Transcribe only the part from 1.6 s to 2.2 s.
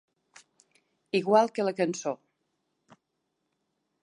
la cançó.